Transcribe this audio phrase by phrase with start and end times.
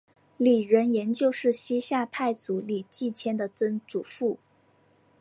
[0.37, 4.39] 李仁颜就是西夏太祖李继迁的曾祖父。